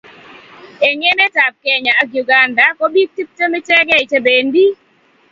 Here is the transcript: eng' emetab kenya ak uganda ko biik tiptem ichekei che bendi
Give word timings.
eng' 0.87 1.07
emetab 1.11 1.53
kenya 1.63 1.93
ak 2.03 2.09
uganda 2.21 2.65
ko 2.77 2.85
biik 2.93 3.09
tiptem 3.15 3.51
ichekei 3.59 4.05
che 4.11 4.17
bendi 4.25 4.65